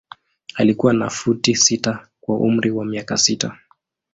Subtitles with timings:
[0.55, 3.57] Alikuwa na futi sita kwa umri wa miaka sita.